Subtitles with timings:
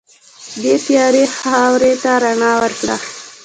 [0.61, 2.95] دې تیاره خاورې ته رڼا ورکړه.